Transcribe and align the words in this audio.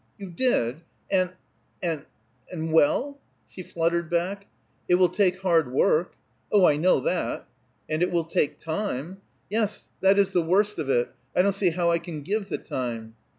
"You 0.17 0.31
did! 0.31 0.81
And 1.11 1.31
and 1.79 2.05
well?" 2.73 3.19
she 3.47 3.61
fluttered 3.61 4.09
back. 4.09 4.47
"It 4.89 4.95
will 4.95 5.09
take 5.09 5.37
hard 5.43 5.71
work." 5.71 6.15
"Oh, 6.51 6.65
I 6.65 6.75
know 6.77 7.01
that!" 7.01 7.47
"And 7.87 8.01
it 8.01 8.09
will 8.09 8.23
take 8.25 8.57
time." 8.57 9.21
"Yes, 9.47 9.91
that 10.01 10.17
is 10.17 10.31
the 10.33 10.41
worst 10.41 10.79
of 10.79 10.89
it. 10.89 11.13
I 11.35 11.43
don't 11.43 11.51
see 11.51 11.69
how 11.69 11.91
I 11.91 11.99
can 11.99 12.23
give 12.23 12.49
the 12.49 12.57
time." 12.57 13.13